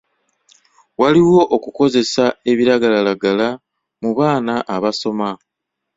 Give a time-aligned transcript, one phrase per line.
[1.01, 3.47] Waliwo okukozesa ebiragalalagala
[4.01, 5.29] mu baana abasoma.